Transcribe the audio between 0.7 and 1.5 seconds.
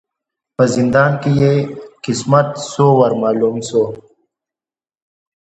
زندان کی